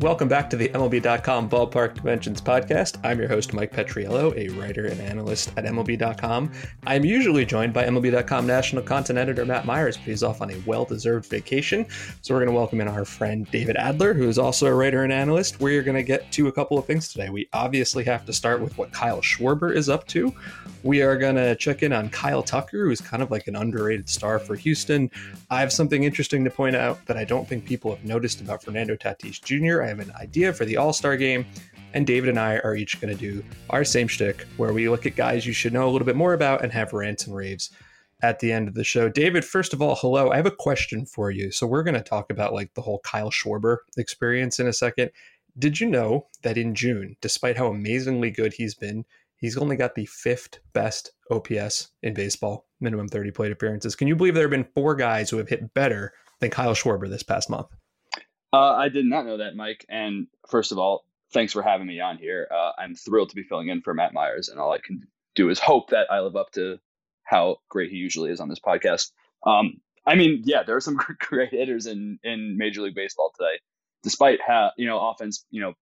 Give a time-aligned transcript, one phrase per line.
[0.00, 3.04] Welcome back to the MLB.com Ballpark Dimensions podcast.
[3.04, 6.52] I'm your host, Mike Petriello, a writer and analyst at MLB.com.
[6.86, 10.62] I'm usually joined by MLB.com national content editor Matt Myers, but he's off on a
[10.66, 11.84] well deserved vacation.
[12.22, 15.02] So we're going to welcome in our friend David Adler, who is also a writer
[15.02, 15.58] and analyst.
[15.58, 17.28] We're going to get to a couple of things today.
[17.28, 20.32] We obviously have to start with what Kyle Schwarber is up to.
[20.88, 24.08] We are going to check in on Kyle Tucker, who's kind of like an underrated
[24.08, 25.10] star for Houston.
[25.50, 28.64] I have something interesting to point out that I don't think people have noticed about
[28.64, 29.82] Fernando Tatis Jr.
[29.82, 31.44] I have an idea for the All Star game,
[31.92, 35.04] and David and I are each going to do our same shtick where we look
[35.04, 37.70] at guys you should know a little bit more about and have rants and raves
[38.22, 39.10] at the end of the show.
[39.10, 40.30] David, first of all, hello.
[40.30, 41.52] I have a question for you.
[41.52, 45.10] So we're going to talk about like the whole Kyle Schwarber experience in a second.
[45.58, 49.04] Did you know that in June, despite how amazingly good he's been,
[49.38, 53.94] He's only got the fifth best OPS in baseball, minimum 30 plate appearances.
[53.94, 57.08] Can you believe there have been four guys who have hit better than Kyle Schwarber
[57.08, 57.68] this past month?
[58.52, 59.84] Uh, I did not know that, Mike.
[59.88, 62.48] And first of all, thanks for having me on here.
[62.50, 65.50] Uh, I'm thrilled to be filling in for Matt Myers, and all I can do
[65.50, 66.78] is hope that I live up to
[67.24, 69.12] how great he usually is on this podcast.
[69.46, 73.60] Um, I mean, yeah, there are some great hitters in in Major League Baseball today,
[74.02, 75.74] despite how you know offense, you know,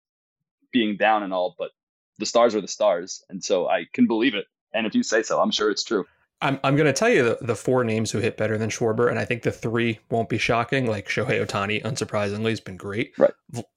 [0.72, 1.54] being down and all.
[1.56, 1.70] But
[2.18, 4.46] the stars are the stars, and so I can believe it.
[4.72, 6.04] And if you say so, I'm sure it's true.
[6.42, 9.08] I'm, I'm going to tell you the, the four names who hit better than Schwarber,
[9.08, 10.86] and I think the three won't be shocking.
[10.86, 13.12] Like Shohei Ohtani, unsurprisingly, has been great.
[13.16, 13.32] Right.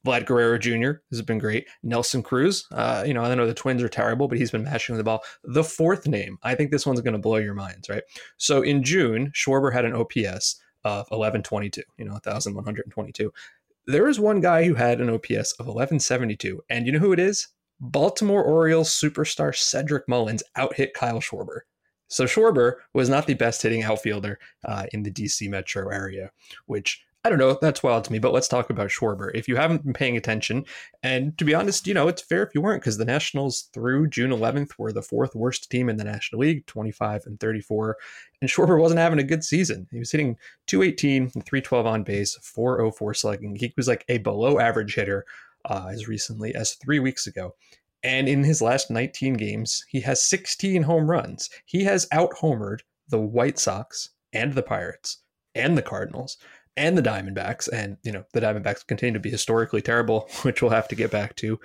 [0.05, 0.99] Vlad Guerrero Jr.
[1.09, 1.67] has been great.
[1.83, 4.97] Nelson Cruz, uh, you know, I know the Twins are terrible, but he's been mashing
[4.97, 5.23] the ball.
[5.45, 8.03] The fourth name, I think this one's going to blow your minds, right?
[8.35, 13.31] So in June, Schwarber had an OPS of 1122, you know, 1,122.
[13.85, 17.19] There is one guy who had an OPS of 1172, and you know who it
[17.19, 17.47] is?
[17.79, 21.61] Baltimore Orioles superstar Cedric Mullins outhit Kyle Schwarber.
[22.07, 26.31] So Schwarber was not the best hitting outfielder uh, in the DC metro area,
[26.65, 29.29] which I don't know, that's wild to me, but let's talk about Schwarber.
[29.33, 30.63] If you haven't been paying attention,
[31.03, 34.07] and to be honest, you know, it's fair if you weren't, because the Nationals through
[34.07, 37.97] June 11th were the fourth worst team in the National League, 25 and 34.
[38.41, 39.85] And Schwarber wasn't having a good season.
[39.91, 43.55] He was hitting 218 and 312 on base, 404 slugging.
[43.57, 45.25] He was like a below average hitter
[45.69, 47.55] uh, as recently as three weeks ago.
[48.03, 51.49] And in his last 19 games, he has 16 home runs.
[51.65, 55.19] He has out homered the White Sox and the Pirates
[55.55, 56.37] and the Cardinals
[56.77, 57.67] and the Diamondbacks.
[57.71, 61.11] And, you know, the Diamondbacks continue to be historically terrible, which we'll have to get
[61.11, 61.59] back to.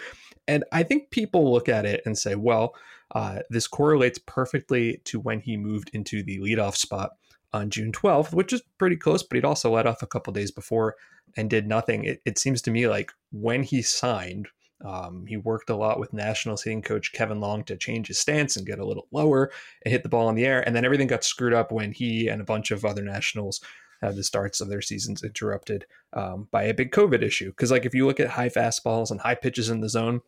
[0.47, 2.75] And I think people look at it and say, well,
[3.15, 7.13] uh, this correlates perfectly to when he moved into the leadoff spot
[7.53, 10.51] on June 12th, which is pretty close, but he'd also let off a couple days
[10.51, 10.97] before
[11.37, 12.05] and did nothing.
[12.05, 14.49] It, it, seems to me like when he signed,
[14.85, 18.57] um, he worked a lot with Nationals hitting coach Kevin Long to change his stance
[18.57, 19.51] and get a little lower
[19.85, 20.67] and hit the ball in the air.
[20.67, 23.61] And then everything got screwed up when he and a bunch of other Nationals
[24.03, 27.51] had the starts of their seasons interrupted um, by a big COVID issue.
[27.51, 30.21] Because, like, if you look at high fastballs and high pitches in the zone,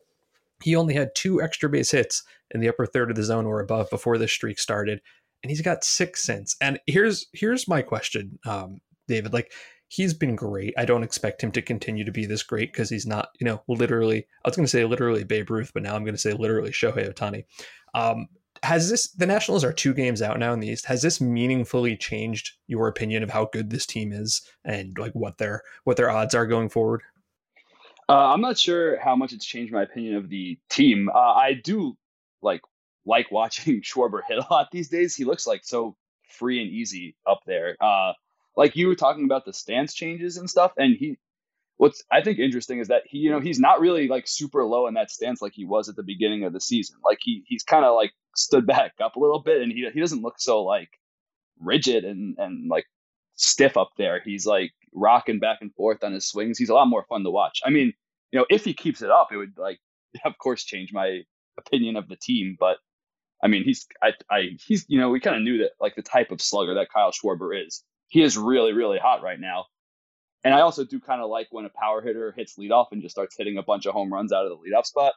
[0.62, 2.22] he only had two extra base hits
[2.52, 5.02] in the upper third of the zone or above before this streak started
[5.42, 6.56] and he's got six since.
[6.60, 9.32] And here's here's my question, um, David.
[9.32, 9.52] Like
[9.88, 10.74] he's been great.
[10.76, 13.62] I don't expect him to continue to be this great because he's not, you know,
[13.68, 14.26] literally.
[14.44, 16.70] I was going to say literally Babe Ruth, but now I'm going to say literally
[16.70, 17.44] Shohei Ohtani.
[17.94, 18.28] Um,
[18.62, 20.86] has this the Nationals are two games out now in the East?
[20.86, 25.38] Has this meaningfully changed your opinion of how good this team is and like what
[25.38, 27.02] their what their odds are going forward?
[28.08, 31.08] Uh, I'm not sure how much it's changed my opinion of the team.
[31.12, 31.96] Uh, I do
[32.42, 32.62] like
[33.04, 35.14] like watching Schwarber hit a lot these days.
[35.14, 35.96] He looks like so
[36.28, 37.76] free and easy up there.
[37.80, 38.12] Uh,
[38.56, 41.18] like you were talking about the stance changes and stuff, and he.
[41.78, 44.86] What's I think interesting is that he, you know, he's not really like super low
[44.86, 46.96] in that stance like he was at the beginning of the season.
[47.04, 50.00] Like he he's kind of like stood back up a little bit, and he he
[50.00, 50.88] doesn't look so like
[51.60, 52.86] rigid and and like
[53.34, 54.20] stiff up there.
[54.24, 56.58] He's like rocking back and forth on his swings.
[56.58, 57.60] He's a lot more fun to watch.
[57.64, 57.92] I mean,
[58.32, 59.78] you know, if he keeps it up, it would like,
[60.24, 61.22] of course, change my
[61.58, 62.56] opinion of the team.
[62.58, 62.78] But
[63.42, 66.02] I mean, he's I, I he's you know we kind of knew that like the
[66.02, 67.84] type of slugger that Kyle Schwarber is.
[68.08, 69.66] He is really really hot right now,
[70.44, 73.14] and I also do kind of like when a power hitter hits leadoff and just
[73.14, 75.14] starts hitting a bunch of home runs out of the leadoff spot.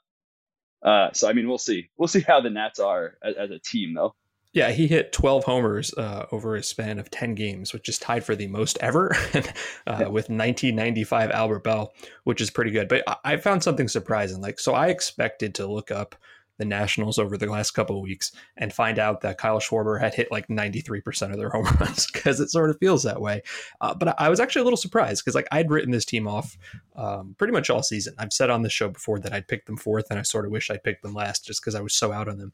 [0.82, 1.90] Uh, so I mean, we'll see.
[1.98, 4.16] We'll see how the Nats are as, as a team, though.
[4.52, 8.24] Yeah, he hit 12 homers uh, over a span of 10 games, which is tied
[8.24, 9.16] for the most ever
[9.86, 11.94] uh, with 1995 Albert Belle,
[12.24, 12.88] which is pretty good.
[12.88, 14.42] But I found something surprising.
[14.42, 16.16] Like, so I expected to look up
[16.60, 20.14] the Nationals over the last couple of weeks and find out that Kyle Schwarber had
[20.14, 23.42] hit like 93% of their home runs because it sort of feels that way.
[23.82, 26.58] Uh, but I was actually a little surprised because like I'd written this team off
[26.96, 28.14] um, pretty much all season.
[28.20, 30.52] I've said on the show before that I'd picked them fourth and I sort of
[30.52, 32.52] wish I'd picked them last just because I was so out on them.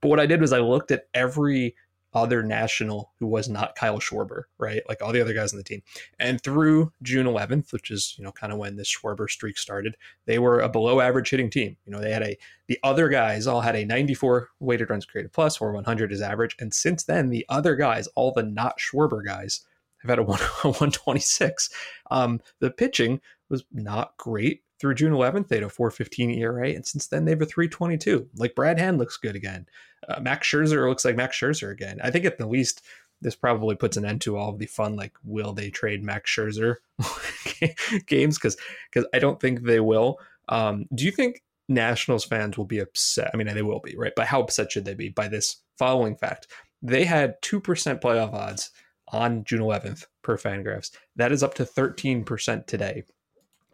[0.00, 1.74] But what I did was I looked at every
[2.14, 4.82] other national who was not Kyle Schwarber, right?
[4.88, 5.82] Like all the other guys on the team.
[6.18, 9.96] And through June 11th, which is, you know, kind of when this Schwarber streak started,
[10.26, 11.76] they were a below average hitting team.
[11.84, 15.32] You know, they had a, the other guys all had a 94 weighted runs created
[15.32, 16.56] plus or 100 is average.
[16.58, 19.64] And since then, the other guys, all the not Schwarber guys,
[19.98, 21.70] have had a, one, a 126.
[22.10, 26.86] Um, the pitching was not great through June 11th, they had a 415 ERA, and
[26.86, 28.28] since then they have a 322.
[28.36, 29.66] Like Brad Hand looks good again.
[30.08, 31.98] Uh, Max Scherzer looks like Max Scherzer again.
[32.02, 32.82] I think at the least
[33.20, 36.30] this probably puts an end to all of the fun like will they trade Max
[36.30, 36.76] Scherzer
[38.06, 38.56] games because
[38.90, 40.20] because I don't think they will.
[40.48, 43.30] Um, do you think Nationals fans will be upset?
[43.34, 46.16] I mean, they will be right, but how upset should they be by this following
[46.16, 46.46] fact?
[46.80, 48.70] They had two percent playoff odds
[49.10, 50.90] on June 11th per Fangraphs.
[51.16, 53.04] That is up to 13% today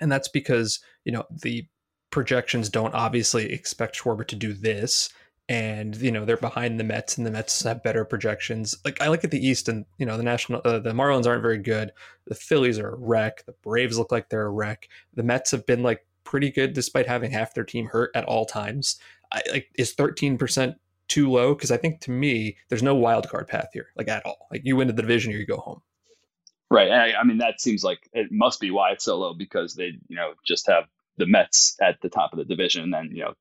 [0.00, 1.66] and that's because you know the
[2.10, 5.12] projections don't obviously expect Schwarber to do this,
[5.48, 8.76] and you know they're behind the Mets, and the Mets have better projections.
[8.84, 11.42] Like I look at the East, and you know the national, uh, the Marlins aren't
[11.42, 11.92] very good.
[12.26, 13.44] The Phillies are a wreck.
[13.46, 14.88] The Braves look like they're a wreck.
[15.14, 18.46] The Mets have been like pretty good despite having half their team hurt at all
[18.46, 18.98] times.
[19.32, 20.76] I, like is thirteen percent
[21.08, 21.54] too low?
[21.54, 24.46] Because I think to me, there's no wild card path here, like at all.
[24.50, 25.82] Like you win the division or you go home.
[26.74, 26.90] Right.
[26.90, 29.92] I, I mean, that seems like it must be why it's so low because they,
[30.08, 30.84] you know, just have
[31.16, 33.34] the Mets at the top of the division, and then you know,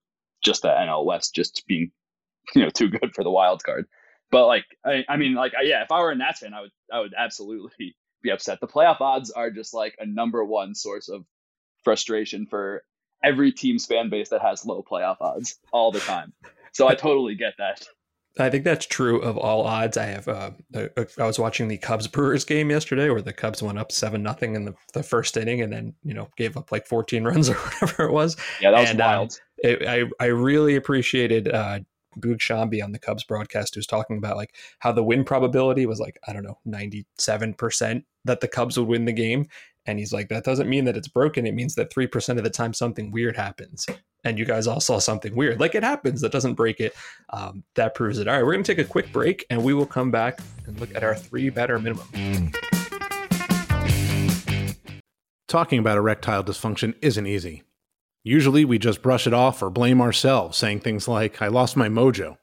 [0.43, 1.91] just the NL West just being,
[2.55, 3.87] you know, too good for the wild card.
[4.29, 6.71] But like, I, I mean, like, yeah, if I were a Nats fan, I would,
[6.91, 8.59] I would absolutely be upset.
[8.59, 11.25] The playoff odds are just like a number one source of
[11.83, 12.83] frustration for
[13.23, 16.33] every team's fan base that has low playoff odds all the time.
[16.71, 17.83] So I totally get that.
[18.39, 19.95] I think that's true of all odds.
[19.95, 20.27] I have.
[20.27, 24.23] Uh, I was watching the Cubs Brewers game yesterday, where the Cubs went up seven
[24.23, 27.49] nothing in the, the first inning, and then you know gave up like fourteen runs
[27.49, 28.35] or whatever it was.
[28.59, 29.39] Yeah, that was and, uh, wild.
[29.63, 31.79] Uh, it, I I really appreciated uh,
[32.17, 35.99] Boog Sciambi on the Cubs broadcast, who's talking about like how the win probability was
[35.99, 39.47] like I don't know ninety seven percent that the Cubs would win the game,
[39.85, 41.45] and he's like that doesn't mean that it's broken.
[41.45, 43.85] It means that three percent of the time something weird happens
[44.23, 45.59] and you guys all saw something weird.
[45.59, 46.93] Like it happens, that doesn't break it.
[47.31, 48.27] Um, that proves it.
[48.27, 50.79] All right, we're going to take a quick break and we will come back and
[50.79, 52.51] look at our three batter minimum.
[55.47, 57.63] Talking about erectile dysfunction isn't easy.
[58.23, 61.89] Usually we just brush it off or blame ourselves, saying things like, I lost my
[61.89, 62.37] mojo.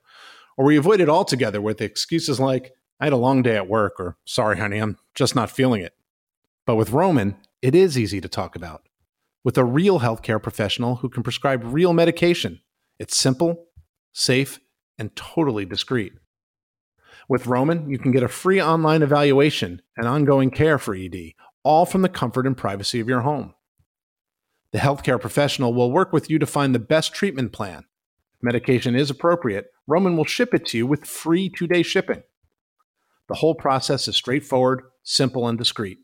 [0.58, 3.94] Or we avoid it altogether with excuses like, I had a long day at work,
[3.98, 5.94] or sorry, honey, I'm just not feeling it.
[6.66, 8.82] But with Roman, it is easy to talk about
[9.42, 12.61] with a real healthcare professional who can prescribe real medication.
[12.99, 13.68] It's simple,
[14.12, 14.61] safe,
[14.99, 16.12] and totally discreet.
[17.28, 21.32] With Roman, you can get a free online evaluation and ongoing care for ED,
[21.62, 23.54] all from the comfort and privacy of your home.
[24.73, 27.85] The healthcare professional will work with you to find the best treatment plan.
[28.35, 32.23] If medication is appropriate, Roman will ship it to you with free two day shipping.
[33.28, 35.99] The whole process is straightforward, simple, and discreet.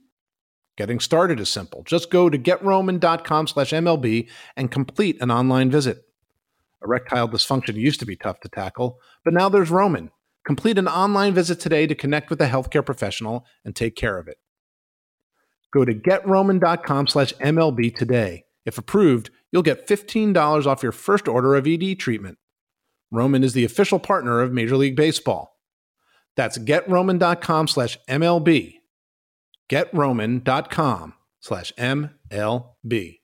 [0.77, 1.83] Getting started is simple.
[1.85, 6.03] Just go to getroman.com slash MLB and complete an online visit.
[6.85, 10.11] Erectile dysfunction used to be tough to tackle, but now there's Roman.
[10.47, 14.29] Complete an online visit today to connect with a healthcare professional and take care of
[14.29, 14.37] it.
[15.73, 18.45] Go to getroman.com slash MLB today.
[18.67, 22.39] If approved, you'll get $15 off your first order of ED treatment.
[23.11, 25.57] Roman is the official partner of Major League Baseball.
[26.37, 28.76] That's getroman.com slash MLB
[29.69, 33.21] getroman.com slash MLB.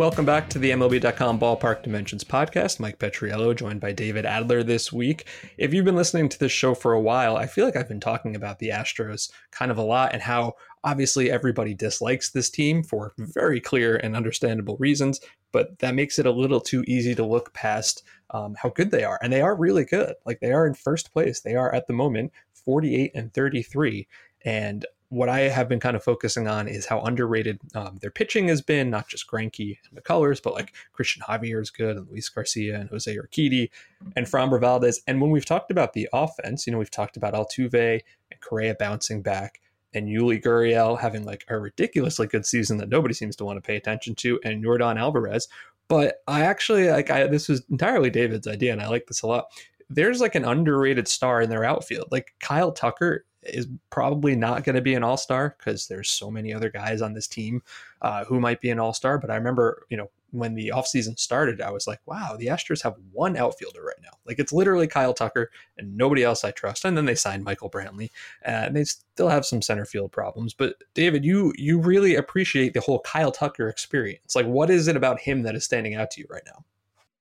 [0.00, 2.80] Welcome back to the MLB.com Ballpark Dimensions podcast.
[2.80, 5.26] Mike Petriello, joined by David Adler this week.
[5.58, 8.00] If you've been listening to this show for a while, I feel like I've been
[8.00, 12.82] talking about the Astros kind of a lot and how obviously everybody dislikes this team
[12.82, 15.20] for very clear and understandable reasons,
[15.52, 19.04] but that makes it a little too easy to look past um, how good they
[19.04, 19.18] are.
[19.22, 20.14] And they are really good.
[20.24, 21.40] Like they are in first place.
[21.40, 24.06] They are at the moment 48 and 33.
[24.44, 28.46] And what I have been kind of focusing on is how underrated um, their pitching
[28.46, 32.28] has been, not just Greinke and McCullers, but like Cristian Javier is good, and Luis
[32.28, 33.70] Garcia and Jose Urquidy
[34.14, 35.02] and Framber Valdez.
[35.08, 38.76] And when we've talked about the offense, you know, we've talked about Altuve and Correa
[38.78, 39.60] bouncing back
[39.92, 43.66] and Yuli Gurriel having like a ridiculously good season that nobody seems to want to
[43.66, 45.48] pay attention to, and Yordan Alvarez.
[45.90, 49.26] But I actually like I this was entirely David's idea, and I like this a
[49.26, 49.46] lot.
[49.90, 52.06] There's like an underrated star in their outfield.
[52.12, 56.30] Like Kyle Tucker is probably not going to be an all star because there's so
[56.30, 57.60] many other guys on this team
[58.02, 59.18] uh, who might be an all star.
[59.18, 62.82] But I remember, you know, when the offseason started, I was like, wow, the Astros
[62.82, 64.18] have one outfielder right now.
[64.26, 66.84] Like it's literally Kyle Tucker and nobody else I trust.
[66.84, 68.10] And then they signed Michael Brantley,
[68.46, 70.54] uh, and they still have some center field problems.
[70.54, 74.34] But David, you you really appreciate the whole Kyle Tucker experience.
[74.34, 76.64] Like, what is it about him that is standing out to you right now?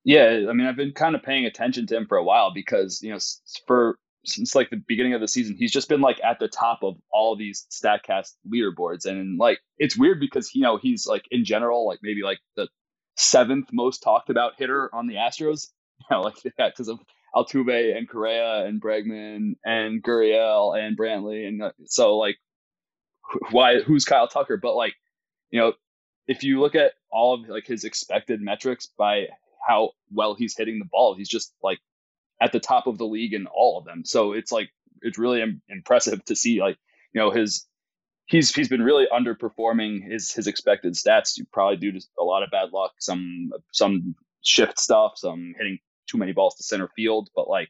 [0.04, 3.02] Yeah, I mean, I've been kind of paying attention to him for a while because
[3.02, 3.20] you know,
[3.68, 6.80] for since like the beginning of the season, he's just been like at the top
[6.84, 11.46] of all these Statcast leaderboards, and like it's weird because you know he's like in
[11.46, 12.68] general like maybe like the
[13.20, 15.68] seventh most talked about hitter on the Astros.
[16.10, 16.98] You know, like that because of
[17.36, 22.38] Altuve and Correa and Bregman and Gurriel and Brantley, and uh, so like
[23.52, 24.56] why who's Kyle Tucker?
[24.56, 24.94] But like
[25.52, 25.74] you know,
[26.26, 29.28] if you look at all of like his expected metrics by
[29.68, 31.80] how well he's hitting the ball, he's just like
[32.42, 34.04] at the top of the league in all of them.
[34.06, 34.70] So it's like
[35.02, 36.78] it's really Im- impressive to see like
[37.14, 37.68] you know his
[38.30, 42.52] he's he's been really underperforming his his expected stats probably due to a lot of
[42.52, 47.50] bad luck, some some shift stuff, some hitting too many balls to center field, but
[47.50, 47.70] like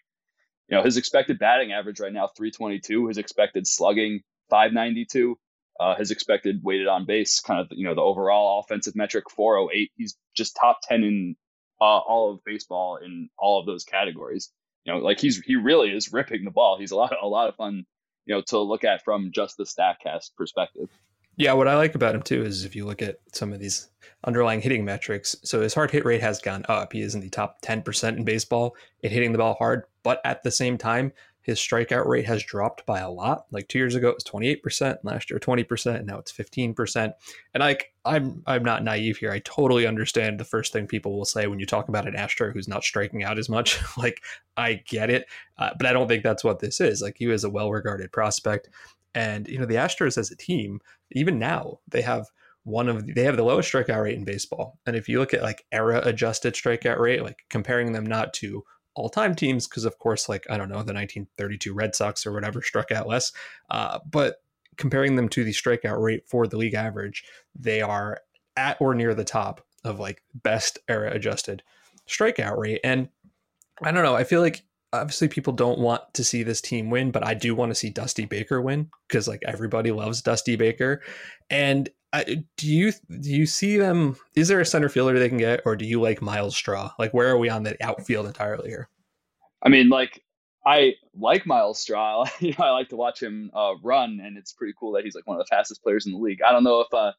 [0.68, 5.38] you know his expected batting average right now 322, his expected slugging 592.
[5.80, 9.92] Uh, his expected weighted on base, kind of you know the overall offensive metric 408.
[9.96, 11.36] He's just top 10 in
[11.80, 14.52] uh, all of baseball in all of those categories
[14.86, 16.78] you know, like he's he really is ripping the ball.
[16.80, 17.86] He's a lot a lot of fun,
[18.26, 20.90] you know, to look at from just the Statcast perspective.
[21.36, 23.90] Yeah, what I like about him too is if you look at some of these
[24.26, 26.92] underlying hitting metrics, so his hard hit rate has gone up.
[26.92, 30.44] He is in the top 10% in baseball in hitting the ball hard, but at
[30.44, 31.14] the same time,
[31.50, 33.46] his strikeout rate has dropped by a lot.
[33.52, 37.12] Like two years ago, it was 28%, last year 20%, and now it's 15%.
[37.54, 39.32] And like I'm I'm not naive here.
[39.32, 42.52] I totally understand the first thing people will say when you talk about an Astro
[42.52, 43.80] who's not striking out as much.
[43.98, 44.22] like
[44.58, 45.26] I get it,
[45.58, 47.02] uh, but I don't think that's what this is.
[47.02, 48.70] Like he was a well-regarded prospect,
[49.16, 50.80] and you know the Astros as a team,
[51.12, 52.28] even now they have
[52.64, 54.78] one of the, they have the lowest strikeout rate in baseball.
[54.86, 58.64] And if you look at like era adjusted strikeout rate, like comparing them not to
[59.00, 62.34] all time teams because, of course, like I don't know, the 1932 Red Sox or
[62.34, 63.32] whatever struck out less.
[63.70, 64.38] Uh, but
[64.78, 67.24] comparing them to the strikeout rate for the league average,
[67.56, 68.20] they are
[68.58, 71.64] at or near the top of like best era adjusted
[72.08, 72.82] strikeout rate.
[72.84, 73.10] And
[73.82, 77.12] I don't know, I feel like obviously people don't want to see this team win,
[77.12, 81.02] but I do want to see Dusty Baker win because like everybody loves Dusty Baker.
[81.50, 84.16] And I, do you do you see them?
[84.36, 86.92] Is there a center fielder they can get, or do you like Myles Straw?
[86.98, 88.90] Like, where are we on the outfield entirely here?
[89.62, 90.24] I mean, like
[90.66, 92.26] I like Myles Straw.
[92.40, 95.14] you know, I like to watch him uh, run, and it's pretty cool that he's
[95.14, 96.42] like one of the fastest players in the league.
[96.42, 97.12] I don't know if uh,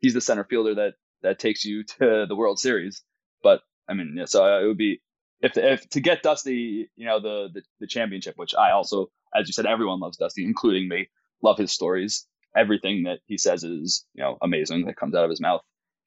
[0.00, 3.02] he's the center fielder that that takes you to the World Series,
[3.42, 5.00] but I mean, yeah, so it would be
[5.40, 9.46] if if to get Dusty, you know, the, the the championship, which I also, as
[9.46, 11.08] you said, everyone loves Dusty, including me.
[11.44, 15.30] Love his stories everything that he says is you know amazing that comes out of
[15.30, 15.62] his mouth.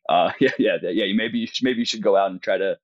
[0.08, 1.06] Uh, yeah, yeah, yeah.
[1.16, 2.78] Maybe you should, maybe you should go out and try to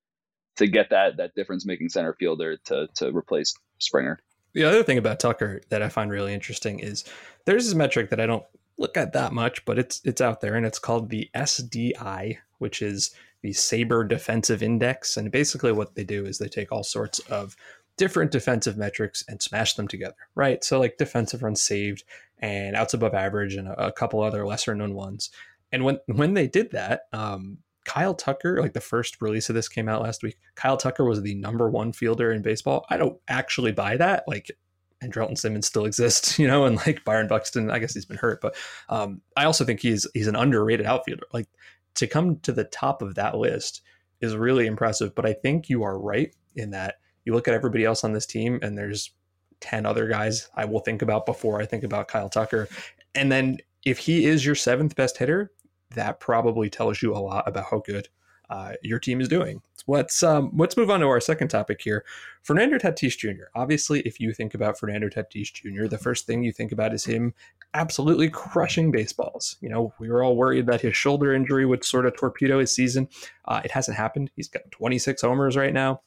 [0.58, 4.20] to get that that difference making center fielder to to replace Springer.
[4.54, 7.06] The other thing about Tucker that I find really interesting is
[7.46, 8.44] there's this metric that I don't
[8.78, 12.82] look at that much, but it's it's out there and it's called the SDI, which
[12.82, 15.18] is the SABR Defensive Index.
[15.18, 17.56] And basically, what they do is they take all sorts of
[17.98, 20.64] different defensive metrics and smash them together, right?
[20.64, 22.04] So, like defensive runs saved,
[22.42, 25.30] and outs above average and a, a couple other lesser known ones.
[25.72, 29.70] And when when they did that, um, Kyle Tucker, like the first release of this
[29.70, 32.86] came out last week, Kyle Tucker was the number one fielder in baseball.
[32.90, 34.24] I don't actually buy that.
[34.28, 34.52] Like
[35.04, 38.42] Andrelton Simmons still exists, you know, and like Byron Buxton, I guess he's been hurt,
[38.42, 38.56] but
[38.90, 41.26] um, I also think he's he's an underrated outfielder.
[41.34, 41.48] Like
[41.96, 43.82] to come to the top of that list
[44.22, 45.16] is really impressive.
[45.16, 46.96] But I think you are right in that
[47.32, 49.12] you look at everybody else on this team, and there's
[49.62, 52.68] 10 other guys I will think about before I think about Kyle Tucker.
[53.16, 55.52] And then if he is your seventh best hitter,
[55.96, 58.10] that probably tells you a lot about how good
[58.50, 59.62] uh, your team is doing.
[59.88, 62.06] Let's um, let's move on to our second topic here.
[62.44, 63.46] Fernando Tatis Jr.
[63.56, 67.06] Obviously, if you think about Fernando Tatis Jr., the first thing you think about is
[67.06, 67.34] him
[67.74, 69.56] absolutely crushing baseballs.
[69.62, 72.76] You know, we were all worried that his shoulder injury would sort of torpedo his
[72.76, 73.08] season.
[73.46, 74.32] Uh, it hasn't happened.
[74.36, 76.02] He's got 26 homers right now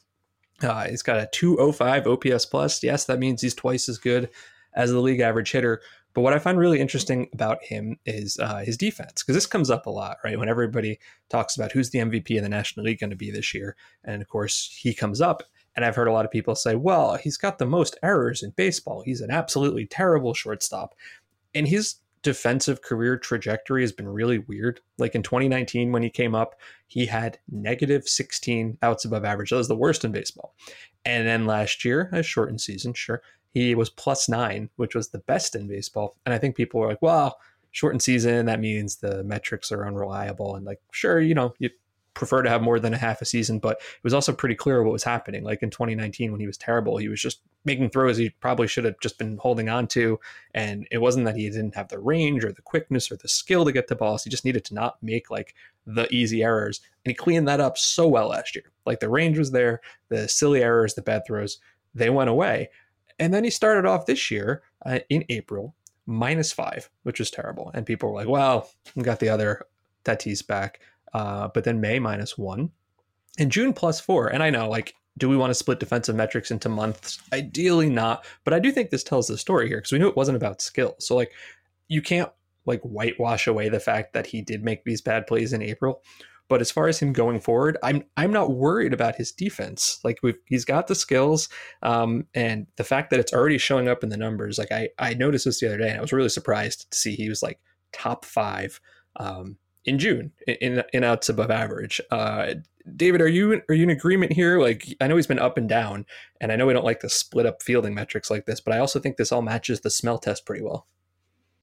[0.62, 2.82] Uh, he's got a 205 OPS plus.
[2.82, 4.30] Yes, that means he's twice as good
[4.74, 5.80] as the league average hitter.
[6.14, 9.68] But what I find really interesting about him is uh, his defense, because this comes
[9.68, 10.38] up a lot, right?
[10.38, 13.52] When everybody talks about who's the MVP in the National League going to be this
[13.52, 13.74] year.
[14.04, 15.42] And of course, he comes up.
[15.76, 18.50] And I've heard a lot of people say, well, he's got the most errors in
[18.50, 19.02] baseball.
[19.04, 20.94] He's an absolutely terrible shortstop.
[21.52, 24.80] And his defensive career trajectory has been really weird.
[24.98, 26.56] Like in 2019, when he came up,
[26.88, 29.50] he had negative 16 outs above average.
[29.50, 30.54] That was the worst in baseball.
[31.04, 35.18] And then last year, a shortened season, sure, he was plus nine, which was the
[35.18, 36.16] best in baseball.
[36.26, 37.38] And I think people were like, well,
[37.70, 40.56] shortened season, that means the metrics are unreliable.
[40.56, 41.70] And like, sure, you know, you
[42.14, 44.82] prefer to have more than a half a season, but it was also pretty clear
[44.82, 45.44] what was happening.
[45.44, 48.84] Like in 2019, when he was terrible, he was just making throws he probably should
[48.84, 50.18] have just been holding on to.
[50.54, 53.64] And it wasn't that he didn't have the range or the quickness or the skill
[53.64, 54.24] to get the balls.
[54.24, 55.54] He just needed to not make like
[55.86, 56.80] the easy errors.
[57.04, 58.70] And he cleaned that up so well last year.
[58.86, 61.58] Like the range was there, the silly errors, the bad throws,
[61.94, 62.70] they went away.
[63.18, 65.74] And then he started off this year uh, in April,
[66.06, 67.70] minus five, which was terrible.
[67.74, 69.62] And people were like, well, we got the other
[70.04, 70.80] Tatis back.
[71.14, 72.70] Uh, but then May minus one
[73.38, 74.28] and June plus four.
[74.28, 77.18] And I know, like, do we want to split defensive metrics into months?
[77.32, 78.26] Ideally not.
[78.44, 80.60] But I do think this tells the story here because we knew it wasn't about
[80.60, 80.96] skill.
[80.98, 81.30] So, like,
[81.88, 82.30] you can't
[82.66, 86.02] like whitewash away the fact that he did make these bad plays in April.
[86.48, 89.98] But as far as him going forward, I'm I'm not worried about his defense.
[90.04, 91.48] Like we've he's got the skills,
[91.82, 94.58] um, and the fact that it's already showing up in the numbers.
[94.58, 97.14] Like I I noticed this the other day, and I was really surprised to see
[97.14, 97.60] he was like
[97.92, 98.78] top five
[99.16, 102.00] um, in June in in outs above average.
[102.10, 102.54] Uh,
[102.96, 104.60] David, are you are you in agreement here?
[104.60, 106.06] Like I know he's been up and down,
[106.40, 108.78] and I know we don't like to split up fielding metrics like this, but I
[108.78, 110.86] also think this all matches the smell test pretty well.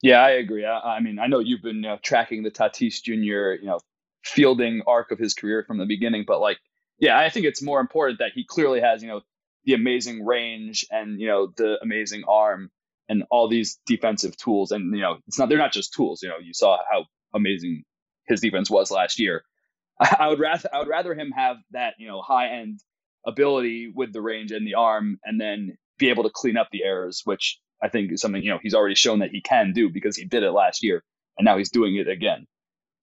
[0.02, 0.64] Yeah, I agree.
[0.64, 3.60] I, I mean, I know you've been you know, tracking the Tatis Jr.
[3.62, 3.80] you know
[4.24, 6.24] fielding arc of his career from the beginning.
[6.26, 6.58] But like,
[6.98, 9.22] yeah, I think it's more important that he clearly has, you know,
[9.64, 12.70] the amazing range and, you know, the amazing arm
[13.08, 14.72] and all these defensive tools.
[14.72, 17.84] And, you know, it's not, they're not just tools, you know, you saw how amazing
[18.26, 19.44] his defense was last year.
[20.00, 22.80] I would rather, I would rather him have that, you know, high end
[23.26, 26.82] ability with the range and the arm and then be able to clean up the
[26.84, 29.90] errors, which I think is something, you know, he's already shown that he can do
[29.90, 31.04] because he did it last year
[31.38, 32.46] and now he's doing it again.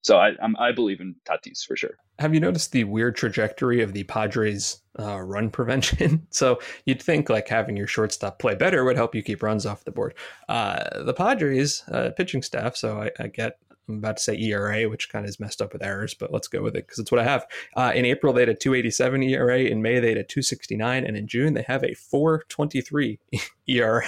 [0.01, 1.97] So I I'm, i believe in Tatis for sure.
[2.19, 6.25] Have you noticed the weird trajectory of the Padres' uh, run prevention?
[6.31, 9.83] so you'd think like having your shortstop play better would help you keep runs off
[9.83, 10.13] the board.
[10.47, 12.75] Uh, the Padres uh, pitching staff.
[12.75, 15.73] So I, I get I'm about to say ERA, which kind of is messed up
[15.73, 17.47] with errors, but let's go with it because it's what I have.
[17.75, 19.59] Uh, in April, they had a 287 ERA.
[19.59, 21.05] In May, they had a 269.
[21.05, 23.19] And in June, they have a 423
[23.67, 24.05] ERA.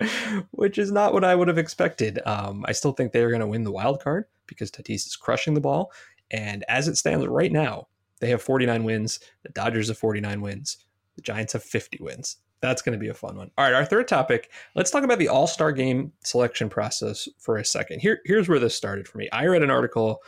[0.52, 2.20] which is not what I would have expected.
[2.24, 5.54] Um, I still think they're going to win the wild card because Tatis is crushing
[5.54, 5.92] the ball.
[6.30, 7.88] And as it stands right now,
[8.20, 9.20] they have 49 wins.
[9.42, 10.78] The Dodgers have 49 wins.
[11.16, 12.36] The Giants have 50 wins.
[12.60, 13.50] That's going to be a fun one.
[13.56, 14.50] All right, our third topic.
[14.74, 18.00] Let's talk about the All Star Game selection process for a second.
[18.00, 19.28] Here, here's where this started for me.
[19.32, 20.22] I read an article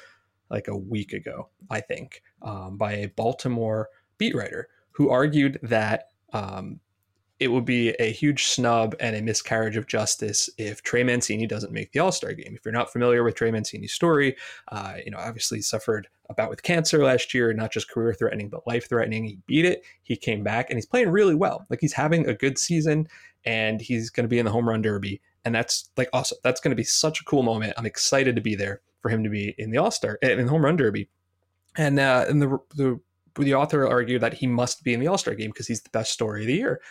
[0.50, 3.88] like a week ago, I think, um, by a Baltimore
[4.18, 6.80] beat writer who argued that um,
[7.40, 11.72] it would be a huge snub and a miscarriage of justice if Trey Mancini doesn't
[11.72, 12.54] make the All Star game.
[12.54, 14.36] If you're not familiar with Trey Mancini's story,
[14.68, 18.12] uh, you know, obviously he suffered a bout with cancer last year, not just career
[18.12, 19.24] threatening, but life threatening.
[19.24, 21.66] He beat it, he came back, and he's playing really well.
[21.70, 23.08] Like he's having a good season
[23.46, 25.22] and he's going to be in the home run derby.
[25.46, 26.36] And that's like awesome.
[26.44, 27.72] That's going to be such a cool moment.
[27.78, 30.44] I'm excited to be there for him to be in the All Star, and in
[30.44, 31.08] the home run derby.
[31.78, 33.00] And, uh, and the, the,
[33.38, 35.90] the author argued that he must be in the All Star game because he's the
[35.90, 36.82] best story of the year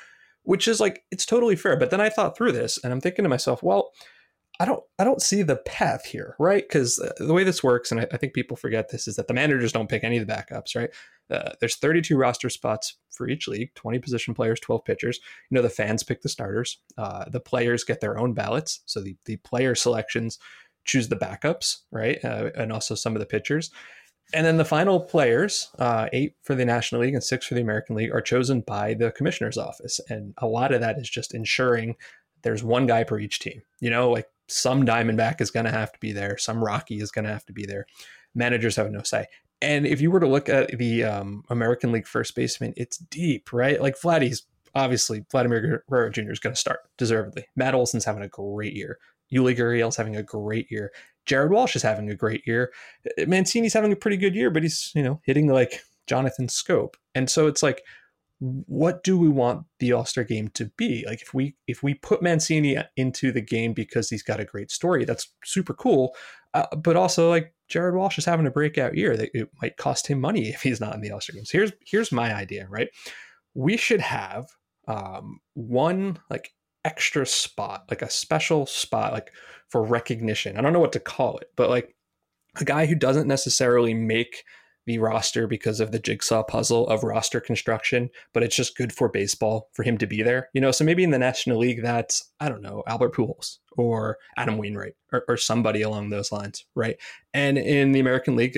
[0.43, 1.77] which is like it's totally fair.
[1.77, 3.91] But then I thought through this and I'm thinking to myself, well,
[4.59, 6.63] I don't I don't see the path here, right?
[6.67, 9.27] Because uh, the way this works, and I, I, think people forget this, is that
[9.29, 10.89] the managers don't pick any of the backups, right?
[11.31, 15.19] Uh, there's 32 roster spots for each league, 20 position players, 12 pitchers.
[15.49, 16.79] You know, the fans pick the starters.
[16.97, 20.39] Uh, the players get their own ballots, so the the player selections
[20.83, 23.71] choose the backups, right, uh, and also some of the pitchers.
[24.33, 27.61] And then the final players, uh, eight for the National League and six for the
[27.61, 29.99] American League, are chosen by the commissioner's office.
[30.09, 31.95] And a lot of that is just ensuring
[32.43, 33.61] there's one guy per each team.
[33.79, 37.11] You know, like some Diamondback is going to have to be there, some Rocky is
[37.11, 37.85] going to have to be there.
[38.35, 39.25] Managers have no say.
[39.61, 43.51] And if you were to look at the um, American League first baseman, it's deep,
[43.51, 43.81] right?
[43.81, 44.43] Like Vladdy's
[44.75, 46.31] obviously Vladimir Guerrero Jr.
[46.31, 47.45] is going to start deservedly.
[47.55, 48.99] Matt Olson's having a great year.
[49.31, 50.91] Yuli Gurriel's having a great year.
[51.29, 52.73] Jared Walsh is having a great year.
[53.27, 56.95] Mancini's having a pretty good year, but he's, you know, hitting like Jonathan Schoop.
[57.15, 57.83] And so it's like,
[58.39, 61.05] what do we want the All-Star game to be?
[61.05, 64.71] Like if we if we put Mancini into the game because he's got a great
[64.71, 66.15] story, that's super cool.
[66.53, 69.15] Uh, but also like Jared Walsh is having a breakout year.
[69.15, 71.45] That it might cost him money if he's not in the All-Star game.
[71.45, 72.89] So here's here's my idea, right?
[73.53, 74.47] we should have
[74.87, 76.53] um, one like
[76.89, 79.31] extra spot, like a special spot, like
[79.69, 80.57] for recognition.
[80.57, 81.95] I don't know what to call it, but like
[82.59, 84.43] a guy who doesn't necessarily make
[84.87, 89.07] the roster because of the jigsaw puzzle of roster construction, but it's just good for
[89.07, 90.49] baseball for him to be there.
[90.53, 94.17] You know, so maybe in the National League, that's, I don't know, Albert Pujols or
[94.35, 96.97] Adam Wainwright or, or somebody along those lines, right?
[97.35, 98.57] And in the American League,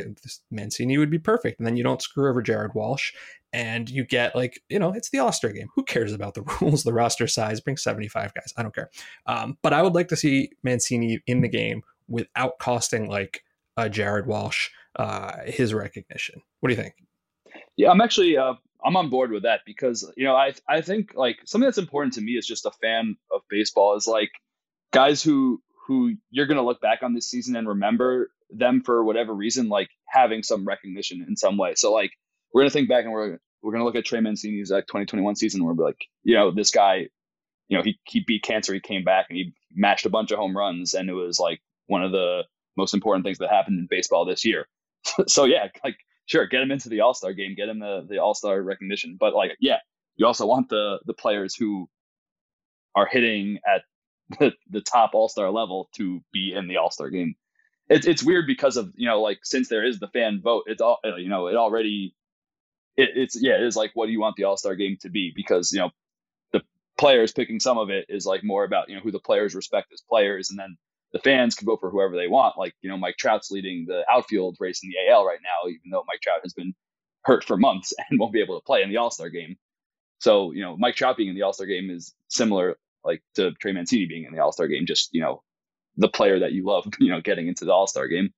[0.50, 1.60] Mancini would be perfect.
[1.60, 3.12] And then you don't screw over Jared Walsh
[3.54, 5.70] and you get like, you know, it's the All Star game.
[5.76, 7.60] Who cares about the rules, the roster size?
[7.62, 8.54] Bring 75 guys.
[8.58, 8.90] I don't care.
[9.26, 13.44] Um, but I would like to see Mancini in the game without costing like
[13.78, 16.42] a Jared Walsh uh, his recognition.
[16.60, 16.96] What do you think?
[17.78, 21.14] Yeah, I'm actually uh, I'm on board with that because you know I I think
[21.16, 24.32] like something that's important to me is just a fan of baseball is like
[24.92, 29.34] guys who who you're gonna look back on this season and remember them for whatever
[29.34, 31.74] reason like having some recognition in some way.
[31.76, 32.12] So like
[32.54, 35.36] we're gonna think back and we're we're gonna look at Trey Mancini's uh, like 2021
[35.36, 37.08] season where we're like you know this guy
[37.68, 40.38] you know he he beat cancer he came back and he mashed a bunch of
[40.38, 42.44] home runs and it was like one of the
[42.78, 44.68] most important things that happened in baseball this year
[45.28, 48.20] so yeah, like sure, get him into the All Star game, get him the the
[48.20, 49.18] All Star recognition.
[49.20, 49.78] But like, yeah,
[50.16, 51.90] you also want the the players who
[52.96, 53.84] are hitting at
[54.40, 57.36] the, the top All Star level to be in the All Star game.
[57.90, 60.82] It's it's weird because of you know like since there is the fan vote, it's
[60.82, 62.16] all you know it already
[62.98, 65.10] it, it's yeah it is like what do you want the All Star game to
[65.10, 65.92] be because you know
[66.54, 66.62] the
[66.98, 69.92] players picking some of it is like more about you know who the players respect
[69.94, 70.78] as players and then
[71.12, 72.58] the fans can vote for whoever they want.
[72.58, 75.92] Like, you know, Mike Trout's leading the outfield race in the AL right now, even
[75.92, 76.74] though Mike Trout has been
[77.24, 79.58] hurt for months and won't be able to play in the All Star game.
[80.20, 83.52] So, you know, Mike Trout being in the All Star game is similar like to
[83.54, 85.44] Trey Mancini being in the All Star game, just, you know,
[85.98, 88.34] the player that you love, you know, getting into the All Star game.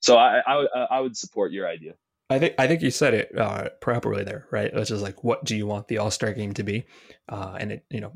[0.00, 1.94] So I, I, I would support your idea.
[2.30, 4.74] I think I think you said it uh, properly there, right?
[4.74, 6.84] Which is like, what do you want the All Star game to be?
[7.28, 8.12] Uh, and it, you know,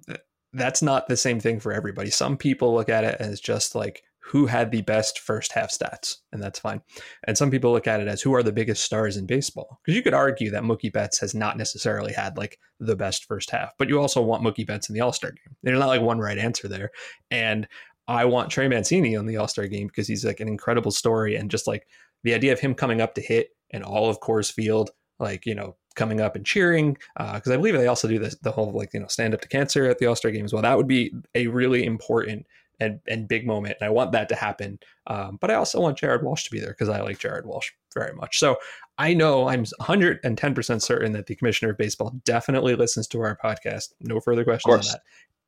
[0.53, 2.11] that's not the same thing for everybody.
[2.11, 6.17] Some people look at it as just like who had the best first half stats,
[6.31, 6.83] and that's fine.
[7.25, 9.81] And some people look at it as who are the biggest stars in baseball.
[9.83, 13.51] Because you could argue that Mookie Betts has not necessarily had like the best first
[13.51, 15.57] half, but you also want Mookie Betts in the All Star game.
[15.63, 16.91] There's not like one right answer there.
[17.31, 17.67] And
[18.09, 21.37] I want Trey Mancini on the All Star game because he's like an incredible story
[21.37, 21.87] and just like
[22.25, 25.55] the idea of him coming up to hit and all of Coors Field, like, you
[25.55, 28.73] know, coming up and cheering because uh, I believe they also do this the whole
[28.73, 30.63] like you know stand up to cancer at the All Star game as well.
[30.63, 32.47] That would be a really important
[32.81, 34.79] and, and big moment, and I want that to happen.
[35.07, 37.71] Um, but I also want Jared Walsh to be there because I like Jared Walsh
[37.95, 38.39] very much.
[38.39, 38.57] So
[38.99, 43.39] I know I'm 110 percent certain that the Commissioner of Baseball definitely listens to our
[43.43, 43.93] podcast.
[44.01, 45.01] No further questions on that.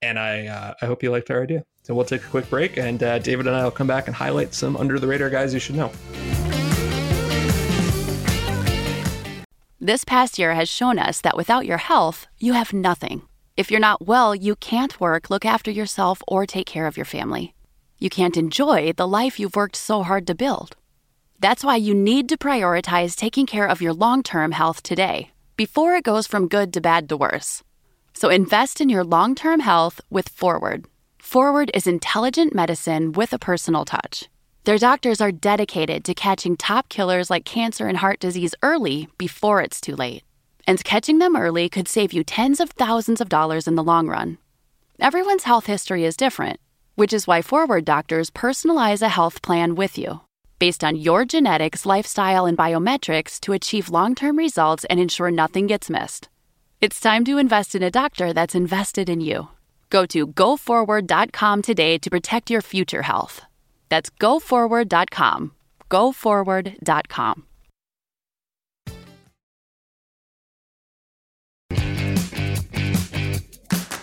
[0.02, 1.64] And I uh, I hope you liked our idea.
[1.82, 4.14] So we'll take a quick break, and uh, David and I will come back and
[4.14, 5.90] highlight some under the radar guys you should know.
[9.84, 13.20] This past year has shown us that without your health, you have nothing.
[13.54, 17.04] If you're not well, you can't work, look after yourself, or take care of your
[17.04, 17.54] family.
[17.98, 20.74] You can't enjoy the life you've worked so hard to build.
[21.38, 25.94] That's why you need to prioritize taking care of your long term health today, before
[25.96, 27.62] it goes from good to bad to worse.
[28.14, 30.86] So invest in your long term health with Forward.
[31.18, 34.30] Forward is intelligent medicine with a personal touch.
[34.64, 39.60] Their doctors are dedicated to catching top killers like cancer and heart disease early before
[39.60, 40.24] it's too late.
[40.66, 44.08] And catching them early could save you tens of thousands of dollars in the long
[44.08, 44.38] run.
[44.98, 46.60] Everyone's health history is different,
[46.94, 50.22] which is why Forward doctors personalize a health plan with you
[50.58, 55.66] based on your genetics, lifestyle, and biometrics to achieve long term results and ensure nothing
[55.66, 56.30] gets missed.
[56.80, 59.48] It's time to invest in a doctor that's invested in you.
[59.90, 63.42] Go to goforward.com today to protect your future health.
[63.88, 65.52] That's goforward.com.
[65.90, 67.46] Goforward.com.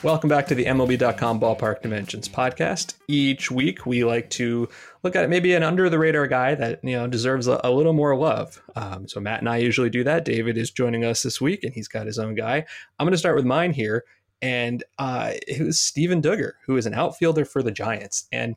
[0.03, 2.95] Welcome back to the MLB.com Ballpark Dimensions podcast.
[3.07, 4.67] Each week, we like to
[5.03, 7.93] look at maybe an under the radar guy that you know deserves a, a little
[7.93, 8.59] more love.
[8.75, 10.25] Um, so Matt and I usually do that.
[10.25, 12.65] David is joining us this week, and he's got his own guy.
[12.97, 14.03] I'm going to start with mine here,
[14.41, 18.55] and uh, it was Steven Duggar, who is an outfielder for the Giants, and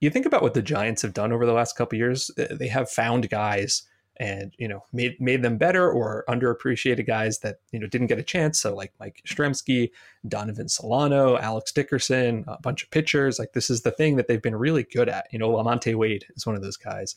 [0.00, 2.30] you think about what the Giants have done over the last couple years.
[2.38, 3.82] Uh, they have found guys
[4.20, 8.18] and you know made made them better or underappreciated guys that you know didn't get
[8.18, 8.60] a chance.
[8.60, 9.90] So like Mike Yastrzemski,
[10.28, 13.38] Donovan Solano, Alex Dickerson, a bunch of pitchers.
[13.38, 15.26] Like this is the thing that they've been really good at.
[15.32, 17.16] You know, LaMonte Wade is one of those guys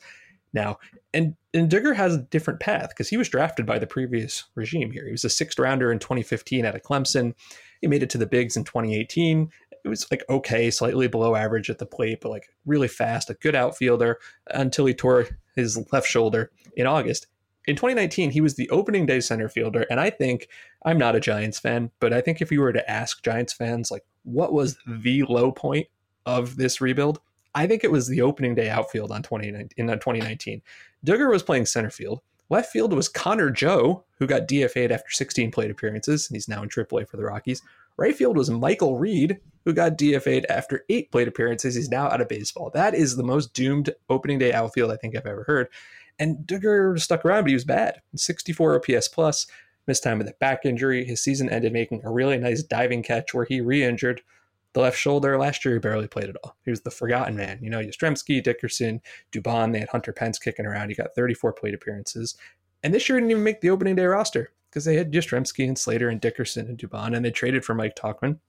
[0.53, 0.77] now.
[1.13, 4.91] And and Duggar has a different path because he was drafted by the previous regime
[4.91, 5.05] here.
[5.05, 7.33] He was a sixth rounder in 2015 out of Clemson.
[7.81, 9.49] He made it to the bigs in 2018
[9.83, 13.35] it was like okay, slightly below average at the plate, but like really fast, a
[13.35, 17.27] good outfielder until he tore his left shoulder in August.
[17.67, 19.85] in 2019, he was the opening day center fielder.
[19.89, 20.49] And I think
[20.85, 23.91] I'm not a Giants fan, but I think if you were to ask Giants fans,
[23.91, 25.87] like, what was the low point
[26.25, 27.19] of this rebuild?
[27.55, 30.61] I think it was the opening day outfield on 2019, in uh, 2019.
[31.05, 32.21] Duggar was playing center field.
[32.49, 36.63] Left field was Connor Joe, who got DFA'd after 16 plate appearances, and he's now
[36.63, 37.61] in AAA for the Rockies.
[37.97, 41.75] Right field was Michael Reed, who got DFA'd after eight plate appearances.
[41.75, 42.69] He's now out of baseball.
[42.73, 45.67] That is the most doomed opening day outfield I think I've ever heard.
[46.19, 48.01] And Duggar stuck around, but he was bad.
[48.15, 49.47] 64 OPS plus,
[49.87, 51.05] missed time with a back injury.
[51.05, 54.21] His season ended making a really nice diving catch where he re-injured
[54.73, 55.37] the left shoulder.
[55.37, 56.55] Last year, he barely played at all.
[56.65, 57.59] He was the forgotten man.
[57.61, 60.89] You know, Yastrzemski, Dickerson, Dubon, they had Hunter Pence kicking around.
[60.89, 62.35] He got 34 plate appearances.
[62.83, 65.77] And this year didn't even make the opening day roster because they had Yastrzemski and
[65.77, 68.39] Slater and Dickerson and Dubon, and they traded for Mike Tauchman.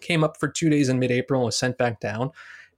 [0.00, 2.30] Came up for two days in mid April and was sent back down.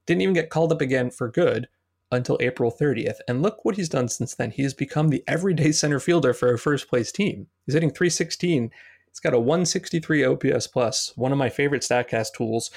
[0.07, 1.69] Didn't even get called up again for good
[2.13, 3.19] until April 30th.
[3.29, 4.51] And look what he's done since then.
[4.51, 7.47] He has become the everyday center fielder for a first place team.
[7.67, 8.71] He's hitting 316.
[9.09, 11.13] It's got a 163 OPS plus.
[11.17, 12.71] One of my favorite StatCast tools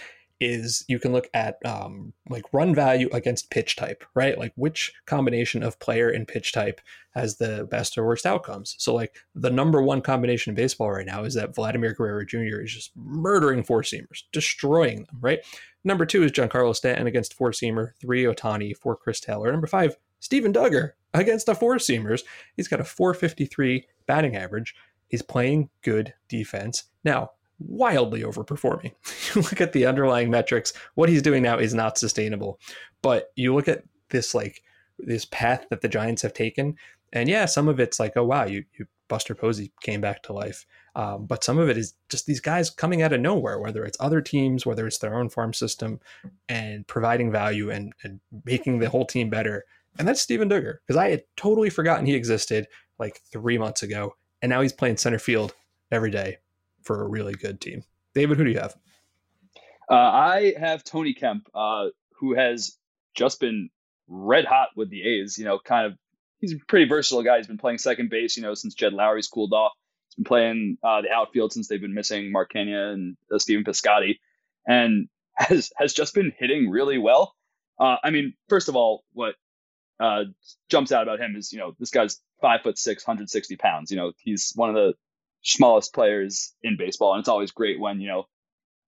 [0.44, 4.38] is you can look at um, like run value against pitch type, right?
[4.38, 6.82] Like which combination of player and pitch type
[7.16, 8.76] has the best or worst outcomes.
[8.78, 12.62] So like the number one combination in baseball right now is that Vladimir Guerrero Jr.
[12.62, 15.40] is just murdering four seamers, destroying them, right?
[15.84, 19.52] Number two is Giancarlo Stanton against four seamer, three Ohtani, four Chris Taylor.
[19.52, 22.24] Number five, Steven Duggar against the four seamers.
[22.56, 24.76] He's got a 453 batting average.
[25.08, 26.86] He's playing good defense.
[27.04, 27.32] Now,
[27.68, 28.94] wildly overperforming.
[29.36, 32.60] you look at the underlying metrics, what he's doing now is not sustainable.
[33.02, 34.64] But you look at this like
[35.00, 36.76] this path that the Giants have taken,
[37.12, 40.34] and yeah, some of it's like, oh wow, you, you Buster Posey came back to
[40.34, 40.66] life.
[40.96, 43.98] Um, but some of it is just these guys coming out of nowhere, whether it's
[44.00, 46.00] other teams, whether it's their own farm system,
[46.50, 49.66] and providing value and, and making the whole team better.
[50.00, 54.16] And that's Steven Duggar, because I had totally forgotten he existed like three months ago.
[54.42, 55.54] And now he's playing center field
[55.92, 56.38] every day
[56.84, 57.84] for a really good team.
[58.14, 58.76] David, who do you have?
[59.90, 62.78] Uh, I have Tony Kemp, uh, who has
[63.16, 63.70] just been
[64.08, 65.38] red hot with the A's.
[65.38, 65.98] You know, kind of
[66.40, 67.38] he's a pretty versatile guy.
[67.38, 69.72] He's been playing second base, you know, since Jed Lowrie's cooled off.
[70.10, 73.64] He's been playing uh, the outfield since they've been missing Mark Canha and uh, Stephen
[73.64, 74.20] Piscotty,
[74.68, 77.36] and has has just been hitting really well.
[77.80, 79.36] Uh, I mean, first of all, what
[80.00, 80.26] uh,
[80.70, 83.92] jumps out about him is you know this guy's five foot six, 160 pounds.
[83.92, 84.94] You know, he's one of the
[85.44, 88.26] smallest players in baseball, and it's always great when you know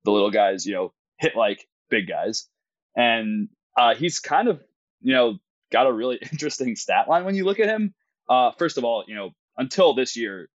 [0.03, 2.47] the little guys you know hit like big guys,
[2.95, 4.61] and uh, he's kind of
[5.01, 5.37] you know
[5.71, 7.93] got a really interesting stat line when you look at him.
[8.27, 10.49] Uh, first of all, you know until this year,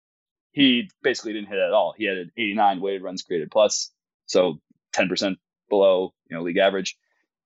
[0.52, 1.94] he basically didn't hit at all.
[1.96, 3.90] He had an 89 weighted runs created plus,
[4.24, 4.58] so
[4.94, 5.36] 10%
[5.68, 6.96] below you know league average,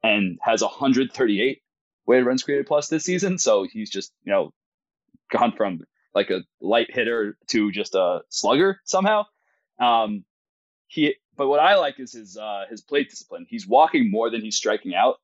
[0.03, 1.63] and has 138
[2.07, 3.39] weighted runs created plus this season.
[3.39, 4.53] So he's just you know
[5.31, 5.81] gone from
[6.15, 9.25] like a light hitter to just a slugger somehow.
[9.79, 10.25] Um,
[10.89, 13.47] he, but what I like is his uh, his plate discipline.
[13.49, 15.17] He's walking more than he's striking out.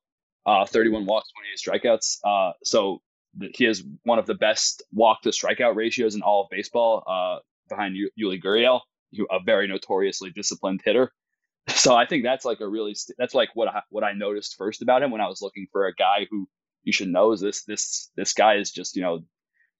[0.45, 1.29] Uh, 31 walks,
[1.61, 2.19] 28 strikeouts.
[2.23, 3.01] Uh, so
[3.37, 7.03] th- he has one of the best walk to strikeout ratios in all of baseball,
[7.05, 8.79] uh, behind Yuli Gurriel,
[9.13, 11.11] who a very notoriously disciplined hitter.
[11.69, 14.55] So I think that's like a really st- that's like what I, what I noticed
[14.57, 16.47] first about him when I was looking for a guy who
[16.83, 19.19] you should know is this this this guy is just you know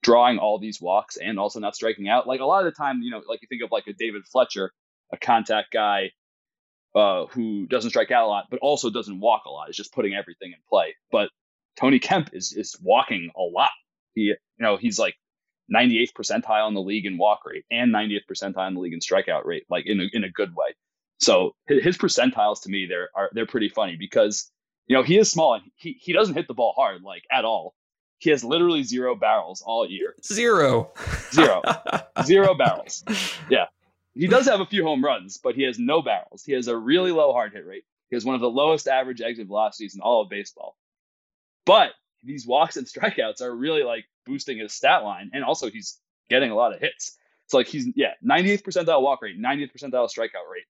[0.03, 2.27] drawing all these walks and also not striking out.
[2.27, 4.23] Like a lot of the time, you know, like you think of like a David
[4.25, 4.71] Fletcher,
[5.11, 6.11] a contact guy
[6.95, 9.69] uh, who doesn't strike out a lot, but also doesn't walk a lot.
[9.69, 10.95] Is just putting everything in play.
[11.11, 11.29] But
[11.79, 13.71] Tony Kemp is is walking a lot.
[14.13, 15.15] He, you know, he's like
[15.73, 18.99] 98th percentile in the league in walk rate and 90th percentile in the league in
[18.99, 20.73] strikeout rate, like in a, in a good way.
[21.19, 24.51] So his percentiles to me they're are they're pretty funny because
[24.85, 27.45] you know he is small and he he doesn't hit the ball hard like at
[27.45, 27.73] all.
[28.19, 30.15] He has literally zero barrels all year.
[30.23, 30.91] Zero.
[31.31, 31.61] Zero.
[32.23, 33.03] zero barrels.
[33.49, 33.65] Yeah.
[34.15, 36.43] He does have a few home runs, but he has no barrels.
[36.43, 37.83] He has a really low hard hit rate.
[38.09, 40.75] He has one of the lowest average exit velocities in all of baseball.
[41.65, 41.91] But
[42.23, 45.99] these walks and strikeouts are really like boosting his stat line, and also he's
[46.29, 47.15] getting a lot of hits.
[47.45, 50.65] It's like he's yeah, 98th percentile walk rate, 90th percentile strikeout rate,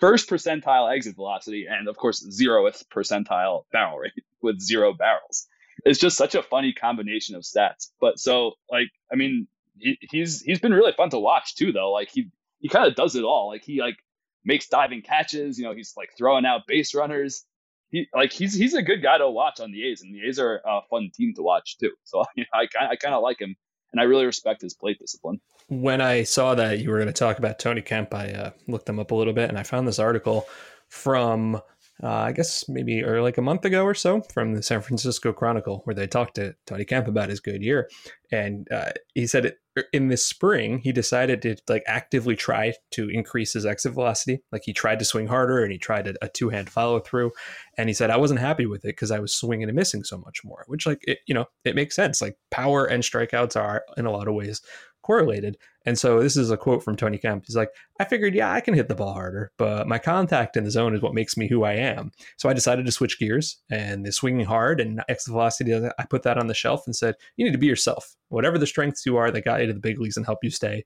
[0.00, 5.46] first percentile exit velocity, and of course zeroth percentile barrel rate with zero barrels
[5.86, 7.90] it's just such a funny combination of stats.
[8.00, 9.46] But so like I mean
[9.78, 11.92] he, he's he's been really fun to watch too though.
[11.92, 13.48] Like he he kind of does it all.
[13.48, 13.96] Like he like
[14.44, 15.58] makes diving catches.
[15.58, 17.44] You know he's like throwing out base runners.
[17.90, 20.40] He like he's he's a good guy to watch on the A's, and the A's
[20.40, 21.92] are a fun team to watch too.
[22.04, 23.54] So you know, I I kind of like him,
[23.92, 25.40] and I really respect his plate discipline.
[25.68, 28.88] When I saw that you were going to talk about Tony Kemp, I uh, looked
[28.88, 30.48] him up a little bit, and I found this article
[30.88, 31.60] from
[32.02, 35.32] uh, I guess maybe or like a month ago or so from the San Francisco
[35.32, 37.88] Chronicle, where they talked to Tony Kemp about his good year,
[38.30, 42.74] and uh, he said it, er, in the spring he decided to like actively try
[42.90, 44.42] to increase his exit velocity.
[44.52, 47.30] Like he tried to swing harder and he tried a, a two hand follow through,
[47.78, 50.18] and he said I wasn't happy with it because I was swinging and missing so
[50.18, 50.64] much more.
[50.66, 52.20] Which like it, you know it makes sense.
[52.20, 54.60] Like power and strikeouts are in a lot of ways
[55.06, 55.56] correlated.
[55.84, 57.44] And so this is a quote from Tony Kemp.
[57.46, 60.64] He's like, I figured, yeah, I can hit the ball harder, but my contact in
[60.64, 62.10] the zone is what makes me who I am.
[62.36, 66.24] So I decided to switch gears and the swinging hard and exit velocity, I put
[66.24, 68.16] that on the shelf and said, you need to be yourself.
[68.30, 70.50] Whatever the strengths you are that got you to the big leagues and help you
[70.50, 70.84] stay,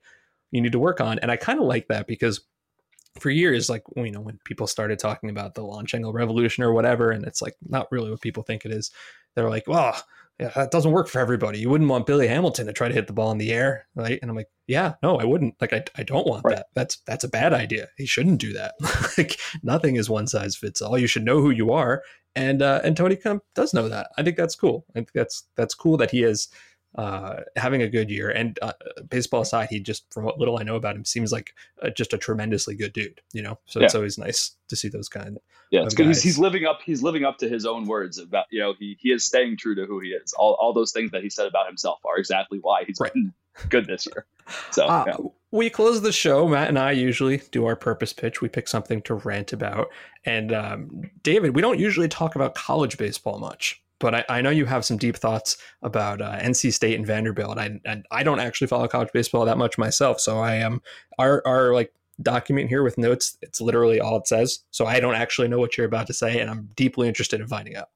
[0.50, 1.18] you need to work on.
[1.20, 2.42] And I kind of like that because
[3.18, 6.72] for years, like you know, when people started talking about the launch angle revolution or
[6.72, 8.90] whatever, and it's like not really what people think it is.
[9.35, 10.00] They're like, well,
[10.40, 11.59] yeah, that doesn't work for everybody.
[11.59, 14.18] You wouldn't want Billy Hamilton to try to hit the ball in the air, right?
[14.22, 15.55] And I'm like, yeah, no, I wouldn't.
[15.61, 16.57] Like, I, I don't want right.
[16.57, 16.66] that.
[16.74, 17.88] That's that's a bad idea.
[17.98, 18.72] He shouldn't do that.
[19.18, 20.96] like, nothing is one size fits all.
[20.96, 22.03] You should know who you are,
[22.35, 24.12] and uh, and Tony Kemp does know that.
[24.16, 24.87] I think that's cool.
[24.90, 26.48] I think that's that's cool that he is
[26.96, 28.31] uh, having a good year.
[28.31, 28.72] And uh,
[29.09, 32.12] baseball aside, he just, from what little I know about him, seems like uh, just
[32.12, 33.20] a tremendously good dude.
[33.33, 33.87] You know, so yeah.
[33.87, 35.37] it's always nice to see those kind.
[35.37, 36.07] Of, yeah, it's good.
[36.07, 36.81] He's, he's, living up.
[36.85, 39.76] He's living up to his own words about you know he he is staying true
[39.76, 40.33] to who he is.
[40.33, 43.12] All all those things that he said about himself are exactly why he's right.
[43.12, 43.33] been
[43.68, 44.26] good this year.
[44.72, 45.16] So uh, yeah.
[45.53, 46.48] we close the show.
[46.48, 48.40] Matt and I usually do our purpose pitch.
[48.40, 49.88] We pick something to rant about.
[50.24, 54.50] And um, David, we don't usually talk about college baseball much but I, I, know
[54.50, 57.58] you have some deep thoughts about uh, NC State and Vanderbilt.
[57.58, 60.80] I, and I don't actually follow college baseball that much myself, so I am
[61.18, 63.38] our our like document here with notes.
[63.42, 66.40] It's literally all it says, so I don't actually know what you're about to say,
[66.40, 67.88] and I'm deeply interested in finding out.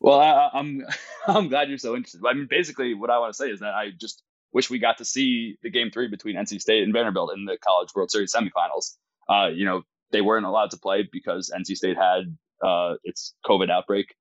[0.00, 0.84] Well, I, I'm
[1.26, 2.20] I'm glad you're so interested.
[2.28, 4.98] I mean, basically, what I want to say is that I just wish we got
[4.98, 8.32] to see the game three between NC State and Vanderbilt in the College World Series
[8.32, 8.96] semifinals.
[9.28, 13.70] Uh, you know, they weren't allowed to play because NC State had uh, its COVID
[13.70, 14.14] outbreak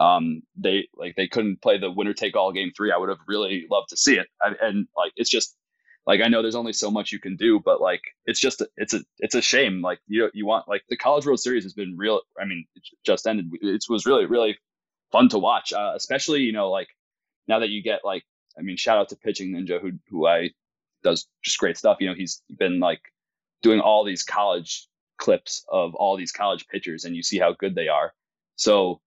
[0.00, 2.92] um, they like they couldn't play the winner take all game three.
[2.92, 4.28] I would have really loved to see it.
[4.40, 5.56] I, and like it's just
[6.06, 8.94] like I know there's only so much you can do, but like it's just it's
[8.94, 9.82] a it's a shame.
[9.82, 12.20] Like you you want like the College World Series has been real.
[12.40, 13.50] I mean, it just ended.
[13.60, 14.58] It was really really
[15.10, 16.88] fun to watch, uh, especially you know like
[17.48, 18.24] now that you get like
[18.58, 20.50] I mean, shout out to Pitching Ninja who who I
[21.02, 21.98] does just great stuff.
[22.00, 23.00] You know, he's been like
[23.62, 24.86] doing all these college
[25.18, 28.14] clips of all these college pitchers, and you see how good they are.
[28.56, 29.00] So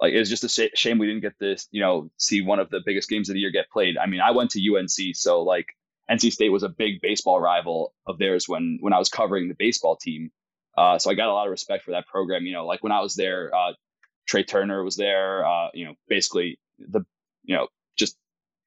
[0.00, 2.80] like it's just a shame we didn't get this, you know, see one of the
[2.84, 3.98] biggest games of the year get played.
[3.98, 5.66] I mean, I went to UNC, so like
[6.10, 9.56] NC State was a big baseball rival of theirs when when I was covering the
[9.58, 10.30] baseball team.
[10.76, 12.46] Uh, so I got a lot of respect for that program.
[12.46, 13.72] You know, like when I was there, uh,
[14.26, 15.46] Trea Turner was there.
[15.46, 17.02] Uh, you know, basically the
[17.44, 18.16] you know just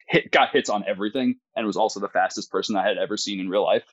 [0.07, 3.39] hit got hits on everything, and was also the fastest person I had ever seen
[3.39, 3.85] in real life.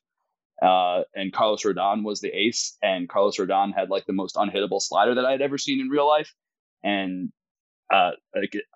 [0.61, 4.83] Uh, and Carlos Rodon was the ace, and Carlos Rodon had like the most unhittable
[4.83, 6.35] slider that I had ever seen in real life
[6.83, 7.31] and
[7.93, 8.13] uh,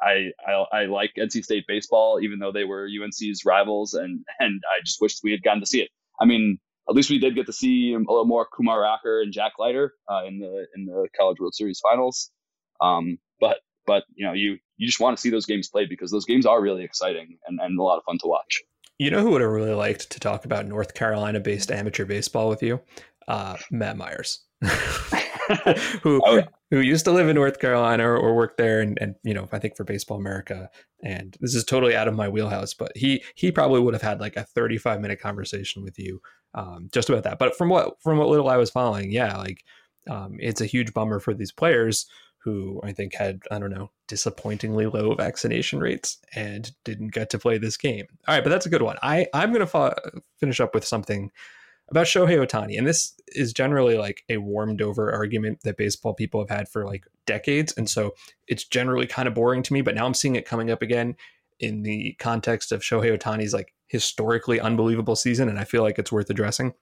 [0.01, 4.61] I, I I like NC State baseball, even though they were UNC's rivals, and and
[4.69, 5.91] I just wish we had gotten to see it.
[6.21, 9.33] I mean, at least we did get to see a little more Kumar Rocker and
[9.33, 12.31] Jack Leiter uh, in the in the College World Series finals.
[12.81, 16.11] Um, but but you know you you just want to see those games played because
[16.11, 18.63] those games are really exciting and, and a lot of fun to watch.
[18.99, 22.49] You know who would have really liked to talk about North Carolina based amateur baseball
[22.49, 22.81] with you?
[23.27, 24.45] Uh, Matt Myers.
[26.03, 29.15] who oh, who used to live in North Carolina or, or work there, and, and
[29.23, 30.69] you know, I think for Baseball America.
[31.03, 34.21] And this is totally out of my wheelhouse, but he he probably would have had
[34.21, 36.21] like a 35 minute conversation with you
[36.55, 37.39] um, just about that.
[37.39, 39.65] But from what from what little I was following, yeah, like
[40.09, 42.07] um, it's a huge bummer for these players
[42.45, 47.39] who I think had, I don't know, disappointingly low vaccination rates and didn't get to
[47.39, 48.05] play this game.
[48.29, 48.97] All right, but that's a good one.
[49.03, 49.95] I, I'm going to fo-
[50.39, 51.31] finish up with something
[51.89, 52.79] about Shohei Ohtani.
[52.79, 56.87] And this is generally like a warmed over argument that baseball people have had for
[56.87, 57.73] like decades.
[57.77, 58.15] And so
[58.49, 61.17] it's generally kind of boring to me, but now I'm seeing it coming up again
[61.61, 65.49] in the context of Shohei Ohtani's like historically unbelievable season.
[65.49, 66.75] And I feel like it's worth addressing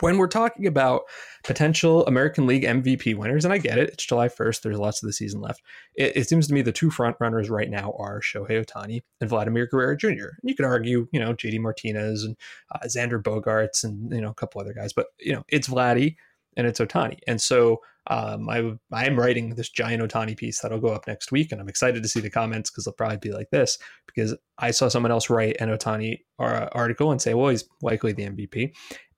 [0.00, 1.02] when we're talking about
[1.44, 5.06] potential American League MVP winners, and I get it, it's July 1st, there's lots of
[5.06, 5.62] the season left.
[5.94, 9.30] It, it seems to me the two front runners right now are Shohei Ohtani and
[9.30, 10.08] Vladimir Guerrero Jr.
[10.08, 12.36] And you could argue, you know, JD Martinez and
[12.74, 16.16] uh, Xander Bogaerts and, you know, a couple other guys, but, you know, it's Vladdy
[16.56, 17.18] and it's Ohtani.
[17.26, 21.30] And so um, I, I am writing this giant Ohtani piece that'll go up next
[21.30, 24.36] week, and I'm excited to see the comments because they'll probably be like this because
[24.58, 28.24] I saw someone else write an Ohtani uh, article and say, well, he's likely the
[28.24, 28.72] MVP.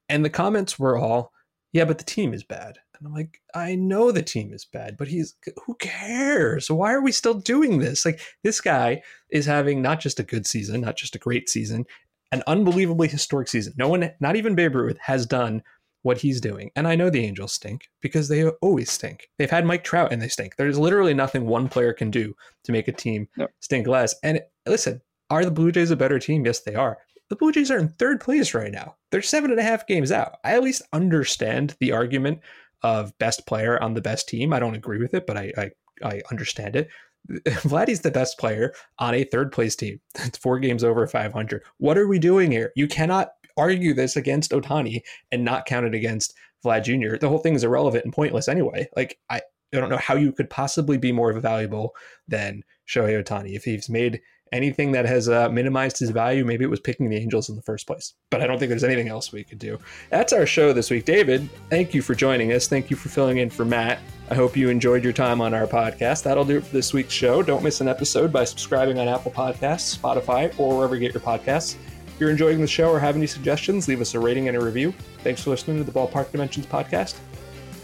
[0.08, 1.32] And the comments were all,
[1.72, 2.78] yeah, but the team is bad.
[2.98, 5.34] And I'm like, I know the team is bad, but he's
[5.64, 6.70] who cares?
[6.70, 8.04] Why are we still doing this?
[8.04, 11.84] Like this guy is having not just a good season, not just a great season,
[12.32, 13.74] an unbelievably historic season.
[13.76, 15.62] No one, not even Babe Ruth, has done
[16.02, 16.70] what he's doing.
[16.76, 19.28] And I know the Angels stink because they always stink.
[19.38, 20.56] They've had Mike Trout and they stink.
[20.56, 22.34] There's literally nothing one player can do
[22.64, 23.26] to make a team
[23.60, 24.14] stink less.
[24.22, 25.00] And listen,
[25.30, 26.44] are the Blue Jays a better team?
[26.44, 26.98] Yes, they are.
[27.34, 28.94] The Blue Jays are in third place right now.
[29.10, 30.36] They're seven and a half games out.
[30.44, 32.38] I at least understand the argument
[32.84, 34.52] of best player on the best team.
[34.52, 35.70] I don't agree with it, but I I,
[36.04, 36.88] I understand it.
[37.28, 40.00] Vladdy's the best player on a third place team.
[40.20, 41.64] It's four games over 500.
[41.78, 42.70] What are we doing here?
[42.76, 45.00] You cannot argue this against Ohtani
[45.32, 47.16] and not count it against Vlad Jr.
[47.16, 48.88] The whole thing is irrelevant and pointless anyway.
[48.94, 49.38] Like I,
[49.72, 51.96] I don't know how you could possibly be more valuable
[52.28, 54.20] than Shohei Ohtani if he's made
[54.54, 56.44] anything that has uh, minimized his value.
[56.44, 58.84] Maybe it was picking the Angels in the first place, but I don't think there's
[58.84, 59.78] anything else we could do.
[60.10, 61.48] That's our show this week, David.
[61.68, 62.68] Thank you for joining us.
[62.68, 63.98] Thank you for filling in for Matt.
[64.30, 66.22] I hope you enjoyed your time on our podcast.
[66.22, 67.42] That'll do it for this week's show.
[67.42, 71.22] Don't miss an episode by subscribing on Apple Podcasts, Spotify, or wherever you get your
[71.22, 71.76] podcasts.
[72.06, 74.64] If you're enjoying the show or have any suggestions, leave us a rating and a
[74.64, 74.94] review.
[75.18, 77.16] Thanks for listening to the Ballpark Dimensions podcast.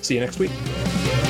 [0.03, 1.30] See you next week.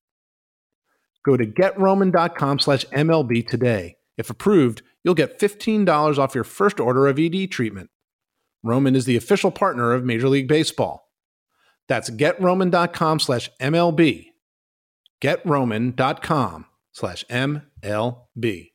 [1.23, 3.97] Go to getroman.com slash MLB today.
[4.17, 7.89] If approved, you'll get $15 off your first order of ED treatment.
[8.63, 11.09] Roman is the official partner of Major League Baseball.
[11.87, 14.27] That's getroman.com slash MLB.
[15.21, 18.69] Getroman.com slash MLB.